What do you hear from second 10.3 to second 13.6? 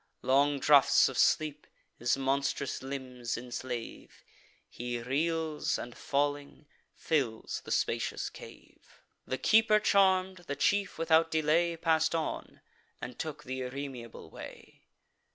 the chief without delay Pass'd on, and took th'